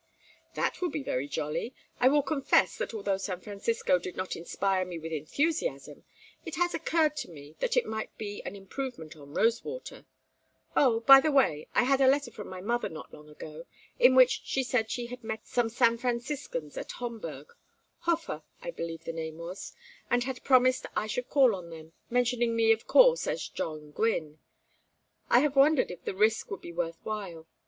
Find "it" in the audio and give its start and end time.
6.43-6.55, 7.77-7.85